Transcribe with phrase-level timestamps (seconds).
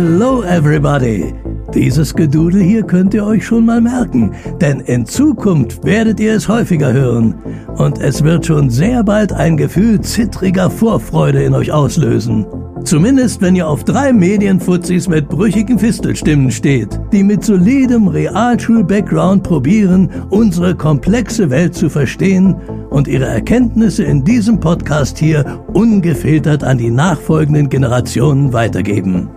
[0.00, 1.34] Hello everybody!
[1.74, 6.46] Dieses Gedudel hier könnt ihr euch schon mal merken, denn in Zukunft werdet ihr es
[6.46, 7.34] häufiger hören.
[7.78, 12.46] Und es wird schon sehr bald ein Gefühl zittriger Vorfreude in euch auslösen.
[12.84, 20.08] Zumindest wenn ihr auf drei Medienfuzis mit brüchigen Fistelstimmen steht, die mit solidem Realschul-Background probieren,
[20.30, 22.54] unsere komplexe Welt zu verstehen
[22.90, 29.28] und ihre Erkenntnisse in diesem Podcast hier ungefiltert an die nachfolgenden Generationen weitergeben.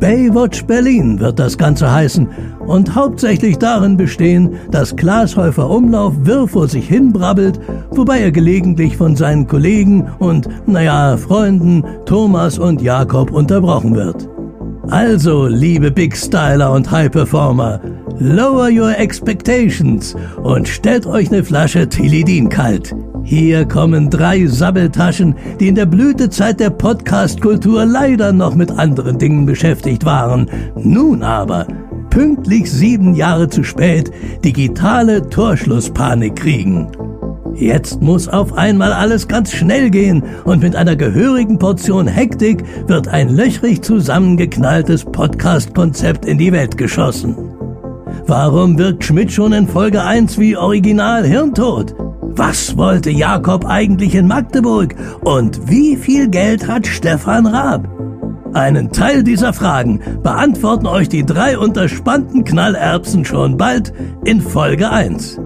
[0.00, 2.28] Baywatch Berlin wird das Ganze heißen
[2.60, 7.58] und hauptsächlich darin bestehen, dass Glashäufer Umlauf wirr vor sich hinbrabbelt,
[7.90, 14.28] wobei er gelegentlich von seinen Kollegen und, naja, Freunden Thomas und Jakob unterbrochen wird.
[14.90, 17.80] Also, liebe Big Styler und High Performer,
[18.18, 22.94] lower your expectations und stellt euch eine Flasche Tilidin kalt.
[23.24, 29.44] Hier kommen drei Sabbeltaschen, die in der Blütezeit der Podcast-Kultur leider noch mit anderen Dingen
[29.44, 30.50] beschäftigt waren.
[30.76, 31.66] Nun aber,
[32.10, 34.10] pünktlich sieben Jahre zu spät,
[34.44, 36.88] digitale Torschlusspanik kriegen.
[37.54, 43.08] Jetzt muss auf einmal alles ganz schnell gehen und mit einer gehörigen Portion Hektik wird
[43.08, 47.47] ein löchrig zusammengeknalltes Podcast-Konzept in die Welt geschossen.
[48.26, 51.94] Warum wirkt Schmidt schon in Folge 1 wie Original Hirntod?
[52.22, 54.94] Was wollte Jakob eigentlich in Magdeburg?
[55.22, 57.88] Und wie viel Geld hat Stefan Raab?
[58.54, 63.92] Einen Teil dieser Fragen beantworten euch die drei unterspannten Knallerbsen schon bald
[64.24, 65.40] in Folge 1.